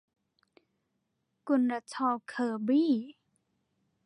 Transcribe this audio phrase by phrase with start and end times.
[1.47, 2.93] กุลธรเคอร์บี้